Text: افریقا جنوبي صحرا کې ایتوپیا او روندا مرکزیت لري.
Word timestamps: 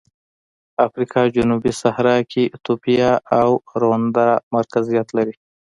افریقا 0.87 1.21
جنوبي 1.35 1.71
صحرا 1.81 2.17
کې 2.31 2.43
ایتوپیا 2.53 3.11
او 3.39 3.49
روندا 3.81 4.29
مرکزیت 4.55 5.07
لري. 5.17 5.35